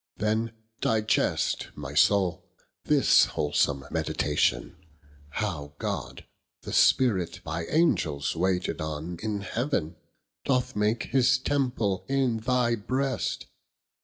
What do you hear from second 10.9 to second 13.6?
his Temple in thy brest.